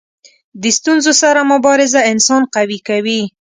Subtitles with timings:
[0.61, 3.21] د ستونزو سره مبارزه انسان قوي کوي.